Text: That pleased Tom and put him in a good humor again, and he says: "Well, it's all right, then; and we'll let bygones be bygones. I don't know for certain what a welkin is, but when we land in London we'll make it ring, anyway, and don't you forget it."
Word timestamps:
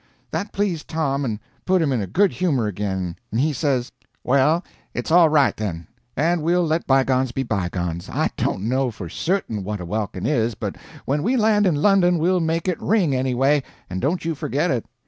That 0.31 0.51
pleased 0.51 0.87
Tom 0.87 1.23
and 1.23 1.39
put 1.63 1.79
him 1.79 1.91
in 1.91 2.01
a 2.01 2.07
good 2.07 2.31
humor 2.31 2.65
again, 2.65 3.17
and 3.29 3.39
he 3.39 3.53
says: 3.53 3.91
"Well, 4.23 4.63
it's 4.95 5.11
all 5.11 5.29
right, 5.29 5.55
then; 5.55 5.85
and 6.17 6.41
we'll 6.41 6.65
let 6.65 6.87
bygones 6.87 7.31
be 7.31 7.43
bygones. 7.43 8.09
I 8.09 8.31
don't 8.35 8.63
know 8.63 8.89
for 8.89 9.09
certain 9.09 9.63
what 9.63 9.79
a 9.79 9.85
welkin 9.85 10.25
is, 10.25 10.55
but 10.55 10.75
when 11.05 11.21
we 11.21 11.37
land 11.37 11.67
in 11.67 11.75
London 11.75 12.17
we'll 12.17 12.39
make 12.39 12.67
it 12.67 12.81
ring, 12.81 13.13
anyway, 13.13 13.61
and 13.91 14.01
don't 14.01 14.25
you 14.25 14.33
forget 14.33 14.71
it." 14.71 14.87